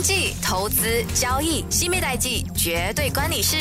[0.00, 3.56] 经济、投资、交易，西米代记绝对关你事。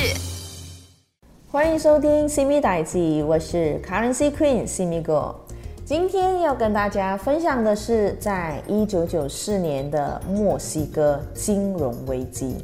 [1.51, 5.35] 欢迎收听西米代记，我是 Currency Queen 西米哥。
[5.83, 12.55] 今天要跟大家分享的是，在一九九四年的墨西哥金融危机。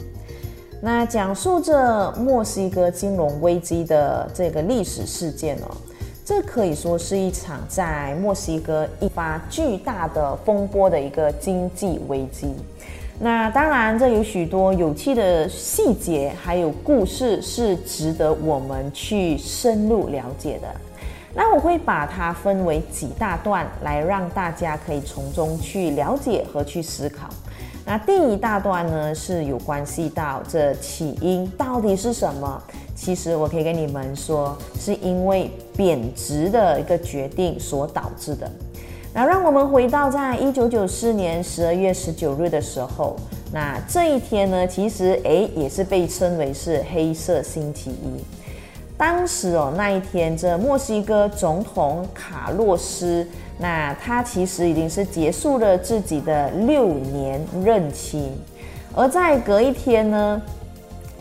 [0.82, 5.76] 那讲述着墨西哥金融危机的这个历史事件哦。
[6.24, 12.56] 这可以说是一场在墨西哥一发巨大的风波的一个经济危机。
[13.18, 20.68] 那当然，这有许多有趣的细节，还有故事是值得我们去深入了解的。
[21.34, 27.30] 那我会把它分为几大段，来让大家可以从中去了解和去思考。
[27.86, 32.62] 那第一大段呢，是有关系到这起因到底是什么？
[32.96, 38.50] 其实我可以跟你们说，是因为贬值的一个决定所导致的。
[39.18, 43.16] 那让我们回到在一九九四年十二月十九日的时候，
[43.50, 48.22] 那这一天呢，其实诶也是被称为是黑色星期一。
[48.98, 53.26] 当时哦那一天，这墨西哥总统卡洛斯，
[53.58, 58.34] 那他其实已经是结束了自己的六年任期，
[58.94, 60.42] 而在隔一天呢。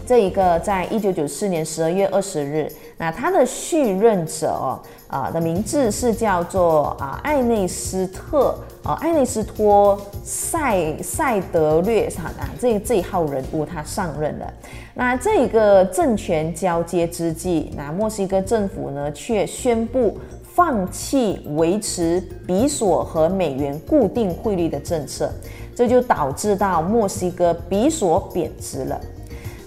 [0.06, 14.52] 这一个，在一九九四年十二月二十日，那他的续任者哦，啊的名字是叫做啊艾内斯特啊艾内斯托塞塞德略啊这这一号人物他上任了。
[14.94, 20.19] 那这一个政权交接之际，那墨西哥政府呢却宣布
[20.55, 25.28] 放弃维持比索和美元固定汇率的政策，
[25.74, 29.00] 这就导致到墨西哥比索贬值了。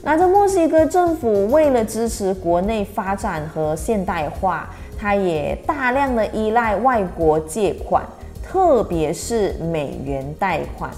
[0.01, 8.03] 那这墨西哥政府为了支持国内发展和现代化，它也大量的依赖外国借款，
[8.43, 10.89] 特别是美元贷款。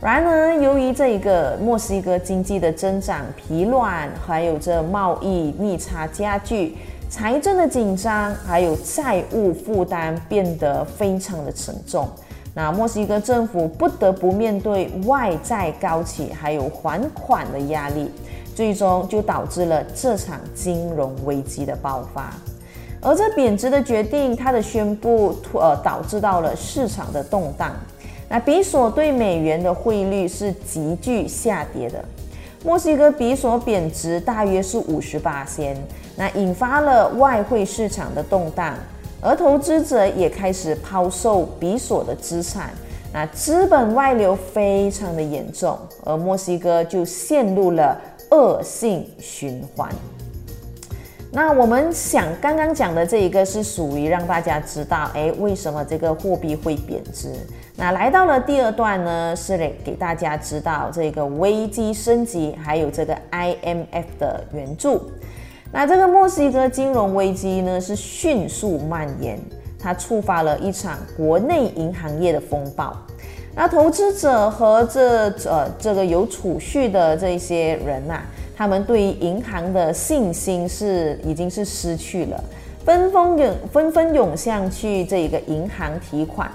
[0.00, 6.76] 然而，由于这一个墨西哥经济的增长疲软，还有这贸易逆差加剧，
[7.08, 12.06] 财政的紧张，还有债务负担变得非常的沉重。
[12.54, 18.10] 那墨西哥政府不得不面对外债高企，还有还款的压力。
[18.54, 22.32] 最终就导致了这场金融危机的爆发，
[23.04, 27.70] 而这贬值的决定，它的宣布，呃，导致到了市场的动荡。
[28.30, 32.02] 那比索对美元的汇率是急剧下跌的，
[32.64, 35.76] 墨西哥比索贬值大约是五十八仙，
[36.16, 38.74] 那引发了外汇市场的动荡，
[39.20, 42.70] 而投资者也开始抛售比索的资产，
[43.12, 48.00] 那资本外流非常的严重，而墨西哥就陷入了。
[48.30, 49.88] 恶性循环。
[51.36, 57.32] 那我们想刚刚讲的这一个是属于让大家知道，哎，为什么这个货币会贬值？
[57.74, 65.10] 那来到了第二段呢，是给给大家知道这个危机升级，还有这个 IMF 的援助。
[65.72, 69.36] 那这个墨西哥金融危机呢是迅速蔓延，
[69.76, 72.96] 它触发了一场国内银行业的风暴。
[73.56, 78.22] 那投资者和这呃这个有储蓄的这些人呐，
[78.56, 82.42] 他们对于银行的信心是已经是失去了，
[82.84, 86.50] 纷纷涌纷纷涌向去这一个银行提款，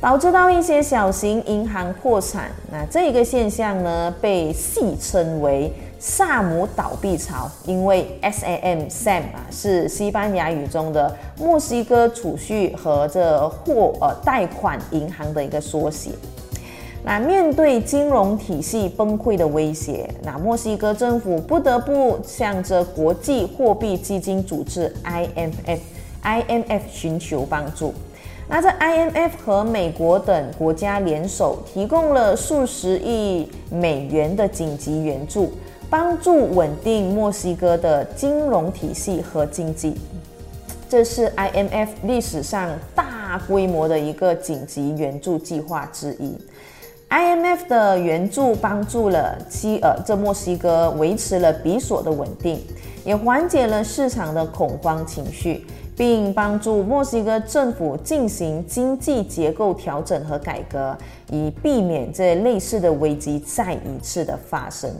[0.00, 2.50] 导致到一些小型银行破产。
[2.70, 5.70] 那这一个现象呢，被戏称为
[6.00, 16.10] “萨姆倒闭潮”，因为 SAM Sam 啊是西班牙语中的墨西哥储蓄和这货呃贷款银行的一个缩写。
[17.04, 25.80] 那面对金融体系崩溃的威胁，那墨西哥政府不得不向着国际货币基金组织 IMF
[26.22, 27.92] IMF 寻求帮助。
[28.48, 35.52] 那这 IMF 和美国等国家联手，提供了数十亿美元的紧急援助，
[35.90, 39.96] 帮助稳定墨西哥的金融体系和经济。
[40.88, 46.36] 这是 IMF 历史上大规模的一个紧急援助计划之一。
[47.12, 52.58] IMF 的援助帮助了西呃这墨西哥维持了比索的稳定，
[53.04, 60.96] 也缓解了市场的恐慌情绪，并帮助墨西哥政府进行经济结构调整和改革，
[61.30, 64.90] 以避免这类似的危机再一次的发生。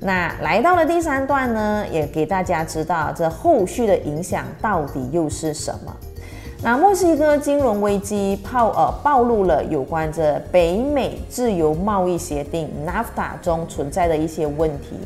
[0.00, 5.94] 那来到了第三段呢，也给大家知道这后续的影响到底又是什么。
[6.60, 14.96] 那墨西哥金融危机暴呃暴露了有关着北美自由贸易协定 NAFTA 中存在的一些问题。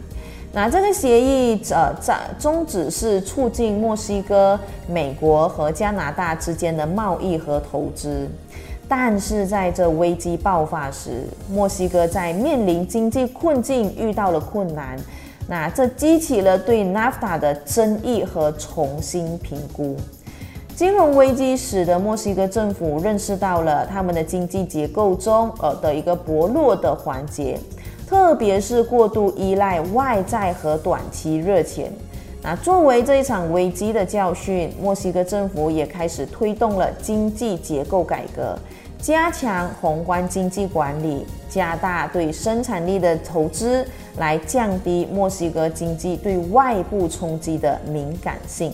[0.51, 4.59] 那这个协议呃在宗旨是促进墨西哥、
[4.89, 8.27] 美国和加拿大之间的贸易和投资。
[8.89, 14.99] 但是在这危机爆发时，墨西哥在面临经济困境，遇到了困难，
[15.49, 19.97] 那这激起了对 NAFTA 的争议和重新评估。
[20.75, 27.59] 金融危机使得墨西哥政府认识到了他们的经济结构中呃的一个薄弱的环节，
[28.09, 31.93] 特别是过度依赖外债和短期热钱。
[32.43, 38.59] 那作为这一场危机的教训，墨西哥政府也开始推动了经济结构改革。
[38.99, 43.87] 加强宏观经济管理，加大对生产力的投资，
[44.17, 48.73] 来降低墨西哥经济对外部冲击的敏感性。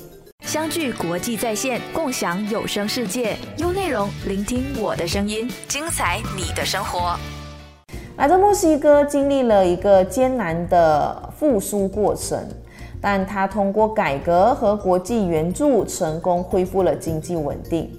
[0.49, 7.15] 相聚国际在线，共享有声世界，用内容聆听我的声音，精彩你的生活。
[8.17, 12.43] 来自墨西哥经历了一个艰难的复苏过程，
[12.99, 17.93] 但他通过改革和国际援助，成功恢复了经济稳定。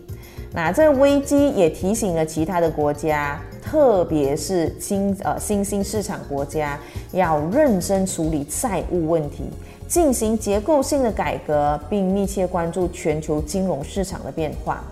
[0.51, 6.79] 那这危机也提醒了其他的国家，特别是新呃新兴市场国家，
[7.11, 9.43] 要认真处理债务问题，
[9.89, 14.83] 进行结构性的改革，并密切关注全球金融市场的变化。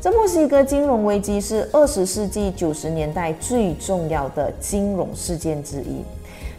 [0.00, 6.02] 这墨西哥金融危机是二十世纪九十年代最重要的金融事件之一，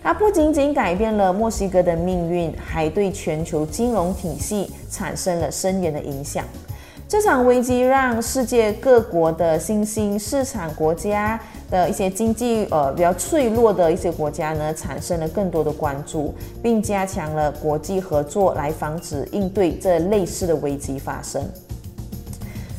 [0.01, 6.45] 它不仅仅改变了墨西哥的命运，还对全球金融体系产生了深远的影响。
[7.07, 21.47] 这场危机让世界各国的新兴市场国家的一些经济呃比较脆弱的一些国家呢，产生了更多的关注，并加强了国际合作来防止应对这类似的危机发生。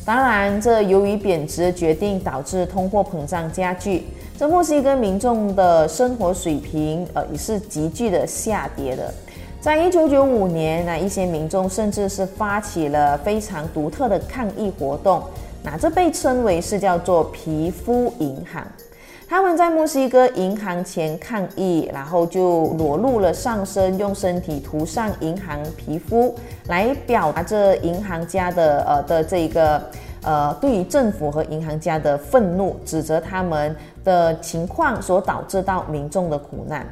[0.03, 4.07] 当然，这由于贬值决定导致通货膨胀加剧，
[4.37, 9.13] 这墨西哥民众的生活水平呃也是急剧的下跌的。
[9.67, 15.21] 在一九九五年，那一些民众甚至是发起了非常独特的抗议活动，
[15.61, 18.65] 那这被称为是叫做皮肤银行。
[19.27, 26.33] 他们在墨西哥银行前抗议，然后就裸露了上身，用身体涂上银行皮肤，
[26.67, 29.83] 来表达着银行家的呃的这个
[30.23, 33.75] 呃对于政府和银行家的愤怒，指责他们
[34.05, 36.87] 的情况所导致到民众的苦难。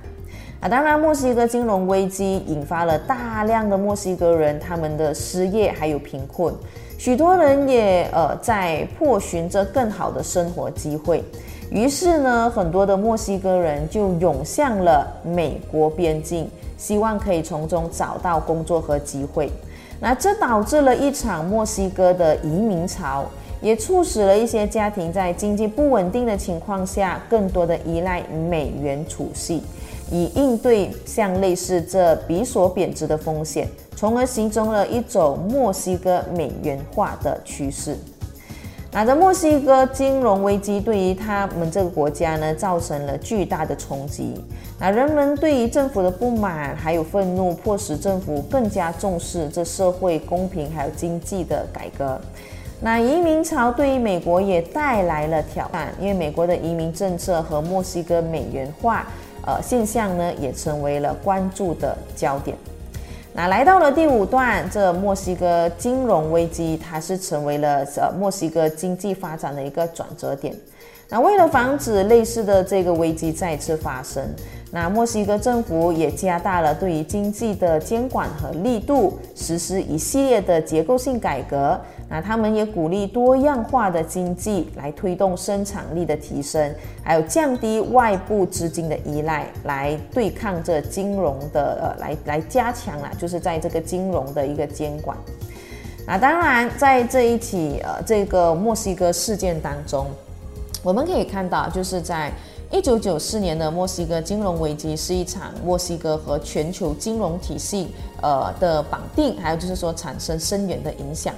[0.65, 6.51] 啊，当然，墨西哥金融危机引发了大量的墨西哥人他们的失业还有贫困，
[6.97, 11.23] 许多人也呃在破寻着更好的生活机会，
[11.69, 19.51] 于是呢，很多的墨西哥人就涌向了美国边境，希望可以从中找到工作和机会。
[19.99, 23.23] 那这导致了一场墨西哥的移民潮，
[23.61, 29.61] 也促使了一些家庭在经济不稳定的情况下，更多的依赖美元储蓄。
[30.11, 37.97] 以应对像类似这比索贬值的风险，从而形成了一种墨西哥美元化的趋势。
[38.91, 44.35] 那这墨西哥金融危机对于他们这个国家呢，造成了巨大的冲击。
[44.79, 52.17] 那人们对于政府的不满还有愤怒，迫使政府更加重视这社会公平还有经济的改革。
[52.79, 59.05] 那移民潮对于美国也带来了挑战，因为美国的移民政策和墨西哥美元化。
[59.45, 62.57] 呃，现象呢也成为了关注的焦点。
[63.33, 70.55] 那来到了第五段，这墨西哥金融危机，它是成为了呃墨西哥经济发展的一个转折点。
[71.09, 74.23] 那为了防止类似的这个危机再次发生，
[74.71, 81.79] 那墨西哥政府也加大了对于经济的监管和力度，实施一系列的结构性改革。
[82.07, 95.17] 那他们也鼓励多样化的经济来推动生产力的提升，还有降低外部资金的依赖，来对抗这金融的呃，来来加强啊，就是在这个金融的一个监管。
[96.05, 100.05] 那当然，在这一起呃这个墨西哥事件当中，
[100.83, 102.31] 我们可以看到，就是在
[102.71, 107.87] 一九九四年的墨西哥金融危机是一场墨西哥和全球金融体系
[108.21, 111.33] 呃的绑定，还有就是说产生深远的影响。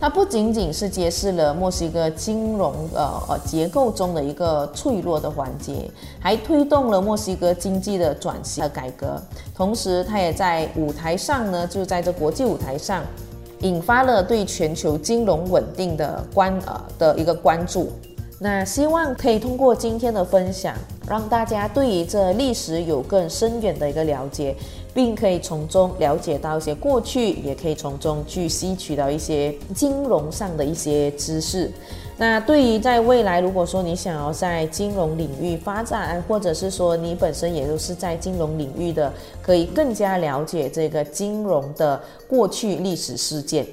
[0.00, 9.20] 它不仅仅是揭示了墨西哥金融呃呃结构中的一个脆弱的环节，还推动了墨西哥经济的转型和改革。
[9.54, 13.04] 同时，它也在舞台上呢，就在这国际舞台上，
[13.60, 17.92] 引发了对全球金融稳定的关呃的一个关注。
[18.42, 20.74] 那希望可以通过今天的分享，
[21.06, 24.56] 让大家对于这历史有更深远的一个了解。
[24.92, 31.70] 并可以从中了解到一些过去，也可以从中去吸取到一些金融上的一些知识。
[32.16, 43.66] 那对于在未来，如果说你想要在金融领域发展，或者是说你本身也都是在金融领域的，可以更加了解这个金融的过去历史事件。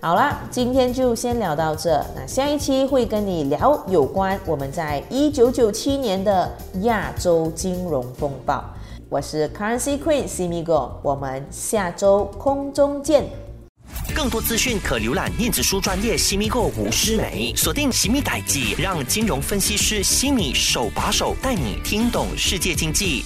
[0.00, 2.04] 好了，今天就先聊到这。
[2.14, 8.62] 那下一期会跟你聊有关我们在一九九七年的亚洲金融风暴。
[9.10, 13.24] 我是 Currency Queen Simigo，我们下周空中见。
[14.14, 23.24] 更多资讯可浏览电子书专业西米购吴诗梅，锁定西米代记，让金融分析师西米手把手带你听懂世界经济。